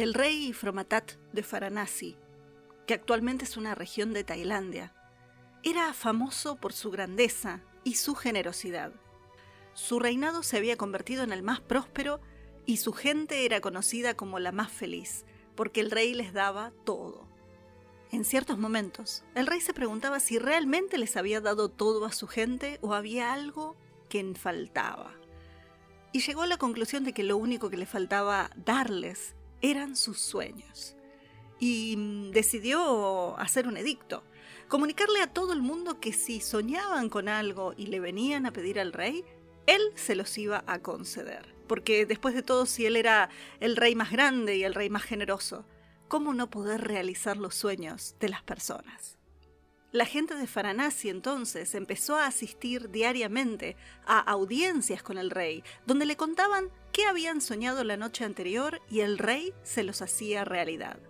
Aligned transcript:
El 0.00 0.14
rey 0.14 0.54
Fromatat 0.54 1.12
de 1.34 1.42
Varanasi, 1.42 2.16
que 2.86 2.94
actualmente 2.94 3.44
es 3.44 3.58
una 3.58 3.74
región 3.74 4.14
de 4.14 4.24
Tailandia, 4.24 4.94
era 5.62 5.92
famoso 5.92 6.56
por 6.56 6.72
su 6.72 6.90
grandeza 6.90 7.60
y 7.84 7.96
su 7.96 8.14
generosidad. 8.14 8.94
Su 9.74 10.00
reinado 10.00 10.42
se 10.42 10.56
había 10.56 10.78
convertido 10.78 11.22
en 11.22 11.32
el 11.32 11.42
más 11.42 11.60
próspero 11.60 12.18
y 12.64 12.78
su 12.78 12.94
gente 12.94 13.44
era 13.44 13.60
conocida 13.60 14.14
como 14.14 14.38
la 14.38 14.52
más 14.52 14.72
feliz, 14.72 15.26
porque 15.54 15.82
el 15.82 15.90
rey 15.90 16.14
les 16.14 16.32
daba 16.32 16.72
todo. 16.86 17.28
En 18.10 18.24
ciertos 18.24 18.56
momentos, 18.56 19.22
el 19.34 19.46
rey 19.46 19.60
se 19.60 19.74
preguntaba 19.74 20.18
si 20.18 20.38
realmente 20.38 20.96
les 20.96 21.18
había 21.18 21.42
dado 21.42 21.68
todo 21.68 22.06
a 22.06 22.12
su 22.12 22.26
gente 22.26 22.78
o 22.80 22.94
había 22.94 23.34
algo 23.34 23.76
que 24.08 24.32
faltaba. 24.34 25.12
Y 26.14 26.20
llegó 26.20 26.40
a 26.40 26.46
la 26.46 26.56
conclusión 26.56 27.04
de 27.04 27.12
que 27.12 27.22
lo 27.22 27.36
único 27.36 27.68
que 27.68 27.76
le 27.76 27.84
faltaba 27.84 28.50
darles 28.56 29.36
eran 29.62 29.96
sus 29.96 30.20
sueños. 30.20 30.96
Y 31.58 31.96
mm, 31.96 32.30
decidió 32.30 33.38
hacer 33.38 33.66
un 33.66 33.76
edicto, 33.76 34.22
comunicarle 34.68 35.20
a 35.20 35.32
todo 35.32 35.52
el 35.52 35.62
mundo 35.62 36.00
que 36.00 36.12
si 36.12 36.40
soñaban 36.40 37.08
con 37.08 37.28
algo 37.28 37.74
y 37.76 37.86
le 37.86 38.00
venían 38.00 38.46
a 38.46 38.52
pedir 38.52 38.80
al 38.80 38.92
rey, 38.92 39.24
él 39.66 39.82
se 39.94 40.14
los 40.14 40.36
iba 40.38 40.64
a 40.66 40.78
conceder. 40.80 41.54
Porque 41.66 42.06
después 42.06 42.34
de 42.34 42.42
todo, 42.42 42.66
si 42.66 42.86
él 42.86 42.96
era 42.96 43.28
el 43.60 43.76
rey 43.76 43.94
más 43.94 44.10
grande 44.10 44.56
y 44.56 44.64
el 44.64 44.74
rey 44.74 44.90
más 44.90 45.04
generoso, 45.04 45.64
¿cómo 46.08 46.34
no 46.34 46.50
poder 46.50 46.80
realizar 46.80 47.36
los 47.36 47.54
sueños 47.54 48.16
de 48.18 48.28
las 48.28 48.42
personas? 48.42 49.19
La 49.92 50.06
gente 50.06 50.36
de 50.36 50.46
Faranasi 50.46 51.08
entonces 51.08 51.74
empezó 51.74 52.14
a 52.14 52.26
asistir 52.26 52.90
diariamente 52.90 53.76
a 54.06 54.20
audiencias 54.20 55.02
con 55.02 55.18
el 55.18 55.30
rey, 55.30 55.64
donde 55.84 56.06
le 56.06 56.16
contaban 56.16 56.70
qué 56.92 57.06
habían 57.06 57.40
soñado 57.40 57.82
la 57.82 57.96
noche 57.96 58.24
anterior 58.24 58.80
y 58.88 59.00
el 59.00 59.18
rey 59.18 59.52
se 59.64 59.82
los 59.82 60.00
hacía 60.00 60.44
realidad. 60.44 61.00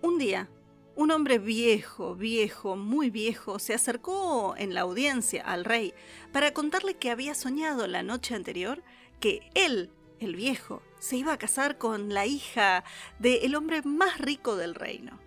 Un 0.00 0.18
día, 0.18 0.48
un 0.94 1.10
hombre 1.10 1.40
viejo, 1.40 2.14
viejo, 2.14 2.76
muy 2.76 3.10
viejo, 3.10 3.58
se 3.58 3.74
acercó 3.74 4.54
en 4.56 4.72
la 4.72 4.82
audiencia 4.82 5.42
al 5.42 5.64
rey 5.64 5.92
para 6.32 6.54
contarle 6.54 6.98
que 6.98 7.10
había 7.10 7.34
soñado 7.34 7.88
la 7.88 8.04
noche 8.04 8.36
anterior 8.36 8.84
que 9.18 9.50
él, 9.54 9.90
el 10.20 10.36
viejo, 10.36 10.82
se 11.00 11.16
iba 11.16 11.32
a 11.32 11.38
casar 11.38 11.78
con 11.78 12.14
la 12.14 12.26
hija 12.26 12.84
del 13.18 13.56
hombre 13.56 13.82
más 13.82 14.18
rico 14.18 14.54
del 14.54 14.76
reino. 14.76 15.18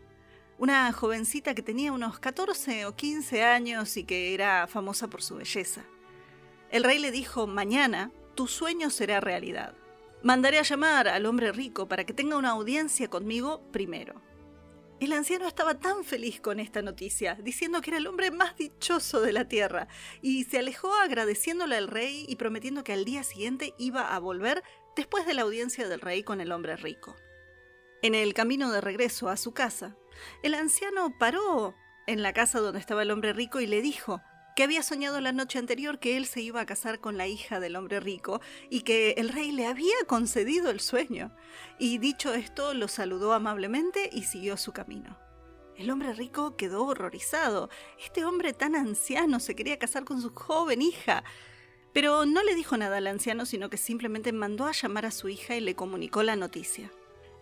Una 0.57 0.91
jovencita 0.93 1.55
que 1.55 1.63
tenía 1.63 1.91
unos 1.91 2.19
14 2.19 2.85
o 2.85 2.95
15 2.95 3.43
años 3.43 3.97
y 3.97 4.03
que 4.03 4.33
era 4.33 4.67
famosa 4.67 5.09
por 5.09 5.21
su 5.21 5.35
belleza. 5.35 5.83
El 6.69 6.83
rey 6.83 6.99
le 6.99 7.11
dijo, 7.11 7.47
mañana 7.47 8.11
tu 8.35 8.47
sueño 8.47 8.89
será 8.89 9.19
realidad. 9.19 9.75
Mandaré 10.23 10.59
a 10.59 10.63
llamar 10.63 11.07
al 11.07 11.25
hombre 11.25 11.51
rico 11.51 11.87
para 11.87 12.05
que 12.05 12.13
tenga 12.13 12.37
una 12.37 12.51
audiencia 12.51 13.09
conmigo 13.09 13.61
primero. 13.71 14.21
El 14.99 15.11
anciano 15.11 15.47
estaba 15.47 15.79
tan 15.79 16.05
feliz 16.05 16.39
con 16.39 16.61
esta 16.61 16.81
noticia, 16.81 17.35
diciendo 17.35 17.81
que 17.81 17.89
era 17.89 17.97
el 17.97 18.07
hombre 18.07 18.31
más 18.31 18.55
dichoso 18.55 19.19
de 19.19 19.33
la 19.33 19.49
tierra, 19.49 19.89
y 20.21 20.45
se 20.45 20.59
alejó 20.59 20.93
agradeciéndole 20.93 21.75
al 21.75 21.89
rey 21.89 22.25
y 22.29 22.37
prometiendo 22.37 22.85
que 22.85 22.93
al 22.93 23.03
día 23.03 23.23
siguiente 23.23 23.73
iba 23.77 24.15
a 24.15 24.19
volver 24.19 24.63
después 24.95 25.25
de 25.25 25.33
la 25.33 25.41
audiencia 25.41 25.89
del 25.89 25.99
rey 25.99 26.23
con 26.23 26.39
el 26.39 26.53
hombre 26.53 26.77
rico. 26.77 27.17
En 28.01 28.15
el 28.15 28.33
camino 28.33 28.71
de 28.71 28.79
regreso 28.79 29.27
a 29.27 29.35
su 29.35 29.53
casa, 29.53 29.97
el 30.41 30.53
anciano 30.53 31.17
paró 31.17 31.75
en 32.07 32.21
la 32.21 32.33
casa 32.33 32.59
donde 32.59 32.79
estaba 32.79 33.03
el 33.03 33.11
hombre 33.11 33.33
rico 33.33 33.59
y 33.59 33.67
le 33.67 33.81
dijo 33.81 34.21
que 34.55 34.63
había 34.63 34.83
soñado 34.83 35.19
la 35.19 35.31
noche 35.31 35.57
anterior 35.57 35.99
que 35.99 36.17
él 36.17 36.25
se 36.25 36.41
iba 36.41 36.61
a 36.61 36.65
casar 36.65 36.99
con 36.99 37.17
la 37.17 37.27
hija 37.27 37.59
del 37.59 37.75
hombre 37.75 37.99
rico 37.99 38.39
y 38.69 38.81
que 38.81 39.11
el 39.17 39.29
rey 39.29 39.51
le 39.51 39.65
había 39.65 39.95
concedido 40.07 40.69
el 40.69 40.79
sueño. 40.79 41.35
Y 41.79 41.97
dicho 41.97 42.33
esto, 42.33 42.73
lo 42.73 42.87
saludó 42.87 43.33
amablemente 43.33 44.09
y 44.11 44.23
siguió 44.23 44.57
su 44.57 44.71
camino. 44.71 45.17
El 45.75 45.89
hombre 45.89 46.13
rico 46.13 46.55
quedó 46.55 46.85
horrorizado. 46.85 47.69
Este 48.03 48.25
hombre 48.25 48.53
tan 48.53 48.75
anciano 48.75 49.39
se 49.39 49.55
quería 49.55 49.79
casar 49.79 50.03
con 50.03 50.21
su 50.21 50.29
joven 50.29 50.83
hija. 50.83 51.23
Pero 51.93 52.25
no 52.25 52.43
le 52.43 52.53
dijo 52.55 52.77
nada 52.77 52.97
al 52.97 53.07
anciano, 53.07 53.45
sino 53.45 53.69
que 53.69 53.77
simplemente 53.77 54.33
mandó 54.33 54.65
a 54.65 54.71
llamar 54.71 55.05
a 55.05 55.11
su 55.11 55.29
hija 55.29 55.55
y 55.55 55.61
le 55.61 55.75
comunicó 55.75 56.21
la 56.21 56.35
noticia. 56.35 56.91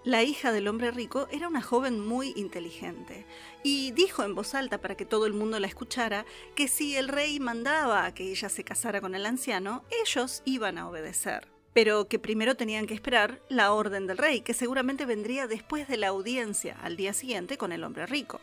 La 0.03 0.23
hija 0.23 0.51
del 0.51 0.67
hombre 0.67 0.89
rico 0.89 1.28
era 1.29 1.47
una 1.47 1.62
joven 1.62 2.00
muy 2.00 2.34
inteligente 2.35 3.28
y 3.62 3.91
dijo 3.91 4.23
en 4.23 4.34
voz 4.34 4.56
alta 4.56 4.81
para 4.81 4.97
que 4.97 5.06
todo 5.06 5.28
el 5.28 5.34
mundo 5.34 5.59
la 5.59 5.67
escuchara 5.67 6.25
que 6.56 6.67
si 6.67 6.95
el 6.95 7.07
rey 7.07 7.39
mandaba 7.39 8.06
a 8.06 8.13
que 8.16 8.31
ella 8.31 8.50
se 8.50 8.63
casara 8.63 9.00
con 9.00 9.13
el 9.13 9.28
anciano, 9.28 9.84
ellos 10.03 10.41
iban 10.44 10.79
a 10.79 10.89
obedecer, 10.89 11.47
pero 11.73 12.07
que 12.07 12.17
primero 12.17 12.56
tenían 12.56 12.88
que 12.88 12.95
esperar 12.95 13.44
la 13.47 13.73
orden 13.73 14.07
del 14.07 14.17
rey, 14.17 14.41
que 14.41 14.56
seguramente 14.56 15.06
vendría 15.06 15.45
después 15.45 15.88
de 15.88 15.97
la 15.97 16.07
audiencia 16.07 16.79
al 16.81 16.97
día 16.97 17.13
siguiente 17.13 17.59
con 17.59 17.72
el 17.72 17.83
hombre 17.83 18.07
rico. 18.07 18.41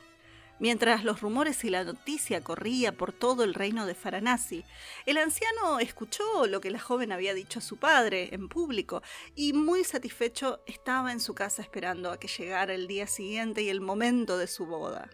Mientras 0.61 1.05
los 1.05 1.21
rumores 1.21 1.63
y 1.65 1.71
la 1.71 1.85
noticia 1.85 2.43
corría 2.43 2.93
por 2.93 3.13
todo 3.13 3.45
el 3.45 3.55
reino 3.55 3.87
de 3.87 3.95
Faranasi, 3.95 4.65
el 5.07 5.19
anciano 5.19 5.79
escuchó 5.79 6.47
lo 6.49 6.61
que 6.61 6.73
la 6.73 6.81
joven 6.81 7.13
había 7.13 7.33
dicho 7.33 7.61
a 7.61 7.63
su 7.63 7.77
padre 7.77 8.35
en 8.35 8.49
público 8.49 9.03
y 9.37 9.53
muy 9.53 9.85
satisfecho 9.85 10.61
estaba 10.67 11.13
en 11.13 11.21
su 11.21 11.35
casa 11.35 11.63
esperando 11.63 12.11
a 12.11 12.19
que 12.19 12.27
llegara 12.27 12.75
el 12.75 12.89
día 12.89 13.07
siguiente 13.07 13.63
y 13.63 13.69
el 13.69 13.81
momento 13.81 14.37
de 14.37 14.49
su 14.49 14.67
boda. 14.67 15.09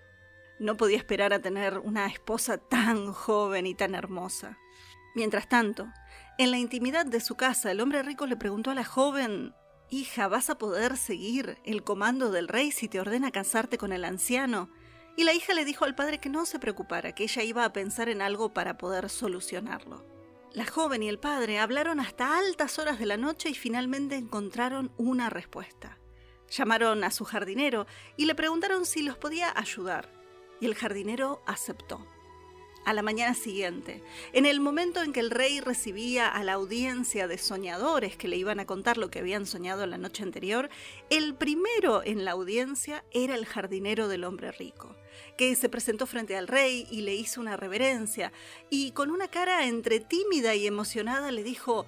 No 0.58 0.78
podía 0.78 0.96
esperar 0.96 1.34
a 1.34 1.42
tener 1.42 1.78
una 1.78 2.06
esposa 2.06 2.56
tan 2.56 3.12
joven 3.12 3.66
y 3.66 3.74
tan 3.74 3.94
hermosa. 3.94 4.58
Mientras 5.14 5.48
tanto, 5.48 5.88
en 6.38 6.52
la 6.52 6.58
intimidad 6.58 7.04
de 7.04 7.20
su 7.20 7.36
casa, 7.36 7.70
el 7.70 7.80
hombre 7.80 8.02
rico 8.02 8.26
le 8.26 8.36
preguntó 8.36 8.70
a 8.70 8.74
la 8.74 8.84
joven 8.84 9.54
Hija, 9.90 10.26
¿vas 10.26 10.48
a 10.48 10.56
poder 10.56 10.96
seguir 10.96 11.58
el 11.64 11.84
comando 11.84 12.30
del 12.30 12.48
rey 12.48 12.72
si 12.72 12.88
te 12.88 12.98
ordena 12.98 13.30
casarte 13.30 13.76
con 13.76 13.92
el 13.92 14.04
anciano? 14.04 14.70
Y 15.16 15.24
la 15.24 15.32
hija 15.32 15.54
le 15.54 15.64
dijo 15.64 15.84
al 15.84 15.94
padre 15.94 16.18
que 16.18 16.28
no 16.28 16.46
se 16.46 16.58
preocupara, 16.58 17.14
que 17.14 17.24
ella 17.24 17.42
iba 17.42 17.64
a 17.64 17.72
pensar 17.72 18.08
en 18.08 18.22
algo 18.22 18.52
para 18.52 18.78
poder 18.78 19.10
solucionarlo. 19.10 20.04
La 20.52 20.66
joven 20.66 21.02
y 21.02 21.08
el 21.08 21.18
padre 21.18 21.58
hablaron 21.58 22.00
hasta 22.00 22.38
altas 22.38 22.78
horas 22.78 22.98
de 22.98 23.06
la 23.06 23.16
noche 23.16 23.48
y 23.50 23.54
finalmente 23.54 24.16
encontraron 24.16 24.92
una 24.96 25.30
respuesta. 25.30 25.98
Llamaron 26.50 27.02
a 27.04 27.10
su 27.10 27.24
jardinero 27.24 27.86
y 28.16 28.26
le 28.26 28.34
preguntaron 28.34 28.86
si 28.86 29.02
los 29.02 29.16
podía 29.18 29.52
ayudar, 29.56 30.08
y 30.60 30.66
el 30.66 30.74
jardinero 30.74 31.42
aceptó 31.46 32.06
a 32.84 32.92
la 32.92 33.02
mañana 33.02 33.34
siguiente, 33.34 34.02
en 34.32 34.46
el 34.46 34.60
momento 34.60 35.02
en 35.02 35.12
que 35.12 35.20
el 35.20 35.30
rey 35.30 35.60
recibía 35.60 36.28
a 36.28 36.42
la 36.44 36.54
audiencia 36.54 37.26
de 37.26 37.38
soñadores 37.38 38.16
que 38.16 38.28
le 38.28 38.36
iban 38.36 38.60
a 38.60 38.66
contar 38.66 38.98
lo 38.98 39.10
que 39.10 39.20
habían 39.20 39.46
soñado 39.46 39.86
la 39.86 39.98
noche 39.98 40.22
anterior, 40.22 40.68
el 41.10 41.34
primero 41.34 42.02
en 42.04 42.24
la 42.24 42.32
audiencia 42.32 43.04
era 43.12 43.34
el 43.34 43.46
jardinero 43.46 44.08
del 44.08 44.24
hombre 44.24 44.52
rico, 44.52 44.94
que 45.36 45.54
se 45.56 45.68
presentó 45.68 46.06
frente 46.06 46.36
al 46.36 46.48
rey 46.48 46.86
y 46.90 47.02
le 47.02 47.14
hizo 47.14 47.40
una 47.40 47.56
reverencia, 47.56 48.32
y 48.70 48.92
con 48.92 49.10
una 49.10 49.28
cara 49.28 49.66
entre 49.66 50.00
tímida 50.00 50.54
y 50.54 50.66
emocionada 50.66 51.32
le 51.32 51.42
dijo, 51.42 51.86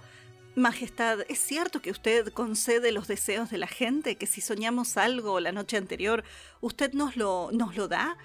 Majestad, 0.57 1.21
¿es 1.29 1.39
cierto 1.39 1.83
que 1.83 1.91
usted 1.91 2.33
concede 2.33 2.91
los 2.91 3.09
deseos 3.09 3.51
de 3.51 3.59
la 3.59 3.67
gente, 3.67 4.17
que 4.17 4.27
si 4.27 4.41
soñamos 4.41 4.97
algo 4.97 5.39
la 5.39 5.53
noche 5.53 5.77
anterior, 5.77 6.25
usted 6.63 6.95
nos 6.95 7.15
lo, 7.15 7.51
nos 7.53 7.77
lo 7.77 7.89
da? 7.89 8.17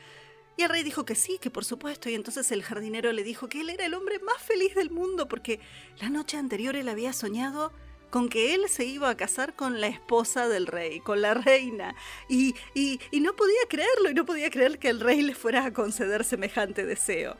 El 0.62 0.69
rey 0.69 0.84
dijo 0.84 1.06
que 1.06 1.16
sí, 1.16 1.40
que 1.40 1.50
por 1.50 1.66
supuesto, 1.66 2.10
y 2.10 2.13
entonces 2.13 2.52
el 2.52 2.62
jardinero 2.62 3.12
le 3.12 3.24
dijo 3.24 3.50
que 3.50 3.62
él 3.62 3.69
era 3.72 3.86
el 3.86 3.94
hombre 3.94 4.19
más 4.19 4.42
feliz 4.42 4.75
del 4.75 4.92
mundo 4.92 5.28
porque 5.28 5.60
la 6.00 6.10
noche 6.10 6.38
anterior 6.38 6.75
él 6.75 6.88
había 6.88 7.13
soñado 7.13 7.72
con 8.12 8.30
que 8.30 8.54
él 8.54 8.69
se 8.69 8.86
iba 8.86 9.10
a 9.10 9.18
casar 9.18 9.56
con 9.56 9.81
la 9.81 9.88
esposa 9.88 10.48
del 10.48 10.68
rey, 10.68 11.00
con 11.00 11.22
la 11.22 11.34
reina, 11.34 11.96
y, 12.30 12.54
y, 12.75 13.00
y 13.10 13.22
no 13.22 13.36
podía 13.36 13.62
creerlo, 13.69 14.12
y 14.12 14.13
no 14.13 14.25
podía 14.25 14.50
creer 14.50 14.78
que 14.78 14.90
el 14.90 15.00
rey 15.00 15.22
le 15.22 15.34
fuera 15.34 15.66
a 15.66 15.74
conceder 15.74 16.24
semejante 16.24 16.86
deseo. 16.86 17.38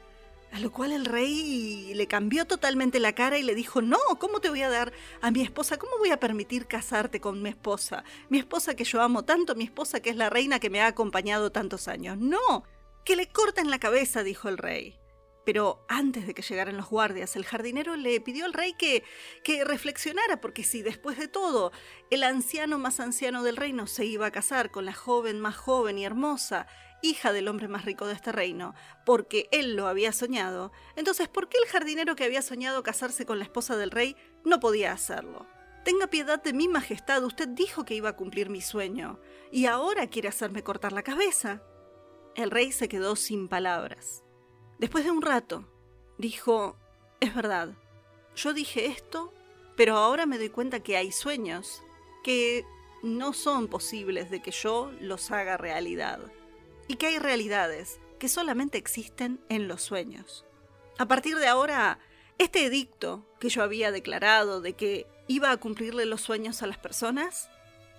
A 0.52 0.60
lo 0.60 0.72
cual 0.72 0.92
el 0.92 1.06
rey 1.06 1.94
le 1.94 2.08
cambió 2.08 2.46
totalmente 2.46 3.00
la 3.00 3.14
cara 3.14 3.38
y 3.38 3.44
le 3.44 3.56
dijo, 3.56 3.82
no, 3.82 4.00
¿cómo 4.18 4.42
te 4.42 4.50
voy 4.50 4.64
a 4.64 4.70
dar 4.70 4.92
a 5.22 5.32
mi 5.32 5.42
esposa? 5.42 5.78
¿Cómo 5.78 5.98
voy 5.98 6.10
a 6.10 6.20
permitir 6.20 6.66
casarte 6.66 7.22
con 7.22 7.42
mi 7.42 7.50
esposa? 7.50 8.04
Mi 8.30 8.40
esposa 8.40 8.76
que 8.76 8.84
yo 8.84 9.02
amo 9.02 9.24
tanto, 9.24 9.56
mi 9.56 9.66
esposa 9.66 10.02
que 10.02 10.10
es 10.10 10.16
la 10.16 10.30
reina 10.30 10.60
que 10.60 10.70
me 10.70 10.82
ha 10.82 10.88
acompañado 10.88 11.52
tantos 11.52 11.88
años. 11.88 12.18
No, 12.18 12.66
que 13.06 13.16
le 13.16 13.28
corten 13.28 13.70
la 13.70 13.80
cabeza, 13.80 14.24
dijo 14.24 14.50
el 14.50 14.58
rey. 14.58 14.98
Pero 15.46 15.84
antes 15.90 16.28
de 16.28 16.34
que 16.36 16.44
llegaran 16.44 16.78
los 16.78 16.90
guardias, 16.90 17.36
el 17.36 17.46
jardinero 17.46 17.96
le 17.96 18.22
pidió 18.22 18.46
al 18.46 18.54
rey 18.54 18.74
que, 18.74 19.04
que 19.44 19.64
reflexionara, 19.64 20.40
porque 20.40 20.64
si 20.64 20.84
después 20.84 21.18
de 21.18 21.28
todo 21.28 21.72
el 22.12 22.24
anciano 22.24 22.78
más 22.78 23.00
anciano 23.00 23.42
del 23.42 23.58
reino 23.58 23.88
se 23.88 24.06
iba 24.06 24.28
a 24.28 24.32
casar 24.32 24.70
con 24.70 24.86
la 24.86 24.94
joven 24.94 25.40
más 25.40 25.56
joven 25.56 25.98
y 25.98 26.06
hermosa, 26.06 26.68
hija 27.02 27.34
del 27.34 27.48
hombre 27.48 27.68
más 27.68 27.86
rico 27.86 28.06
de 28.06 28.14
este 28.14 28.32
reino, 28.32 28.76
porque 29.06 29.50
él 29.52 29.76
lo 29.76 29.88
había 29.88 30.12
soñado, 30.12 30.72
entonces 30.96 31.28
¿por 31.28 31.50
qué 31.50 31.58
el 31.58 31.70
jardinero 31.70 32.16
que 32.16 32.24
había 32.24 32.44
soñado 32.44 32.84
casarse 32.84 33.26
con 33.26 33.40
la 33.40 33.46
esposa 33.46 33.76
del 33.78 33.90
rey 33.92 34.16
no 34.46 34.60
podía 34.60 34.92
hacerlo? 34.92 35.48
Tenga 35.84 36.06
piedad 36.08 36.42
de 36.42 36.54
mi 36.54 36.68
majestad, 36.68 37.24
usted 37.24 37.48
dijo 37.48 37.86
que 37.86 37.96
iba 37.96 38.10
a 38.10 38.16
cumplir 38.16 38.50
mi 38.50 38.62
sueño, 38.62 39.20
y 39.52 39.66
ahora 39.66 40.08
quiere 40.08 40.28
hacerme 40.28 40.64
cortar 40.64 40.92
la 40.92 41.02
cabeza. 41.02 41.64
El 42.36 42.52
rey 42.52 42.72
se 42.72 42.88
quedó 42.88 43.16
sin 43.16 43.48
palabras. 43.48 44.24
Después 44.80 45.04
de 45.04 45.12
un 45.12 45.22
rato, 45.22 45.68
dijo, 46.18 46.78
es 47.20 47.36
verdad, 47.36 47.76
yo 48.36 48.54
dije 48.54 48.86
esto, 48.88 49.34
pero 49.76 49.98
ahora 49.98 50.26
me 50.26 50.38
doy 50.38 50.50
cuenta 50.50 50.82
que 50.82 50.98
hay 50.98 51.12
sueños 51.12 51.84
que 52.24 52.66
no 53.04 53.34
son 53.34 53.68
posibles 53.68 54.30
de 54.30 54.42
que 54.42 54.52
yo 54.52 54.92
los 55.00 55.32
haga 55.32 55.58
realidad, 55.58 56.20
y 56.88 56.96
que 56.96 57.08
hay 57.08 57.20
realidades 57.20 58.00
que 58.20 58.30
solamente 58.30 58.78
existen 58.78 59.40
en 59.50 59.68
los 59.68 59.82
sueños. 59.82 60.46
A 60.98 61.08
partir 61.08 61.38
de 61.38 61.48
ahora, 61.48 62.00
este 62.38 62.66
edicto 62.66 63.26
que 63.40 63.50
yo 63.50 63.64
había 63.64 63.92
declarado 63.92 64.62
de 64.62 64.74
que 64.74 65.08
iba 65.28 65.52
a 65.52 65.58
cumplirle 65.58 66.06
los 66.06 66.22
sueños 66.22 66.62
a 66.62 66.68
las 66.68 66.78
personas, 66.78 67.50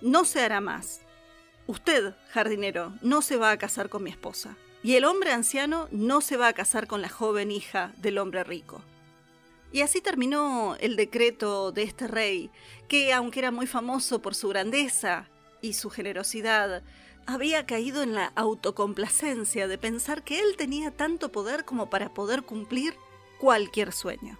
no 0.01 0.25
se 0.25 0.41
hará 0.41 0.61
más. 0.61 1.01
Usted, 1.67 2.13
jardinero, 2.29 2.93
no 3.01 3.21
se 3.21 3.37
va 3.37 3.51
a 3.51 3.57
casar 3.57 3.89
con 3.89 4.03
mi 4.03 4.09
esposa 4.09 4.57
y 4.83 4.95
el 4.95 5.05
hombre 5.05 5.31
anciano 5.31 5.87
no 5.91 6.19
se 6.19 6.35
va 6.35 6.49
a 6.49 6.53
casar 6.53 6.87
con 6.87 7.01
la 7.01 7.07
joven 7.07 7.51
hija 7.51 7.93
del 7.97 8.17
hombre 8.17 8.43
rico. 8.43 8.81
Y 9.71 9.81
así 9.81 10.01
terminó 10.01 10.75
el 10.79 10.95
decreto 10.95 11.71
de 11.71 11.83
este 11.83 12.07
rey, 12.07 12.51
que 12.87 13.13
aunque 13.13 13.39
era 13.39 13.49
muy 13.49 13.65
famoso 13.65 14.21
por 14.21 14.35
su 14.35 14.49
grandeza 14.49 15.29
y 15.61 15.73
su 15.73 15.89
generosidad, 15.89 16.83
había 17.25 17.65
caído 17.65 18.03
en 18.03 18.13
la 18.13 18.33
autocomplacencia 18.35 19.67
de 19.67 19.77
pensar 19.77 20.23
que 20.23 20.41
él 20.41 20.57
tenía 20.57 20.91
tanto 20.91 21.31
poder 21.31 21.63
como 21.63 21.89
para 21.89 22.13
poder 22.13 22.43
cumplir 22.43 22.95
cualquier 23.39 23.93
sueño. 23.93 24.37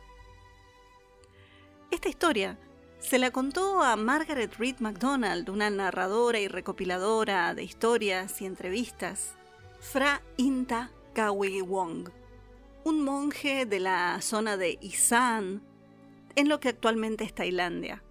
Esta 1.89 2.09
historia 2.09 2.59
se 3.03 3.19
la 3.19 3.31
contó 3.31 3.83
a 3.83 3.95
Margaret 3.95 4.55
Reed 4.55 4.79
MacDonald, 4.79 5.49
una 5.49 5.69
narradora 5.69 6.39
y 6.39 6.47
recopiladora 6.47 7.53
de 7.53 7.63
historias 7.63 8.41
y 8.41 8.45
entrevistas, 8.45 9.35
Fra 9.79 10.21
Inta 10.37 10.89
Kawi 11.13 11.61
Wong, 11.61 12.09
un 12.85 13.03
monje 13.03 13.65
de 13.65 13.79
la 13.81 14.19
zona 14.21 14.57
de 14.57 14.79
Isan, 14.81 15.61
en 16.35 16.49
lo 16.49 16.59
que 16.59 16.69
actualmente 16.69 17.25
es 17.25 17.35
Tailandia. 17.35 18.03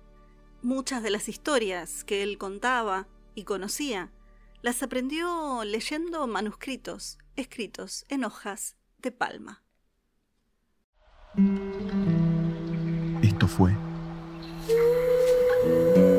Muchas 0.60 1.02
de 1.02 1.10
las 1.10 1.28
historias 1.28 2.04
que 2.04 2.22
él 2.22 2.38
contaba 2.38 3.08
y 3.34 3.44
conocía 3.44 4.12
las 4.60 4.82
aprendió 4.82 5.64
leyendo 5.64 6.26
manuscritos 6.26 7.18
escritos 7.34 8.04
en 8.08 8.24
hojas 8.24 8.76
de 8.98 9.10
palma. 9.10 9.64
Esto 13.22 13.48
fue 13.48 13.74
Thank 15.62 15.96
you. 15.96 16.11